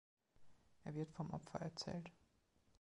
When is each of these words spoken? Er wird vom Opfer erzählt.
Er 0.83 0.95
wird 0.95 1.11
vom 1.11 1.29
Opfer 1.29 1.59
erzählt. 1.61 2.09